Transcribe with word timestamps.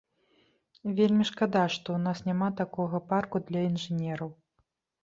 Вельмі 0.99 1.27
шкада, 1.31 1.63
што 1.75 1.87
ў 1.99 2.03
нас 2.09 2.25
няма 2.31 2.49
такога 2.63 3.05
парку 3.13 3.47
для 3.53 3.61
інжынераў. 3.71 4.35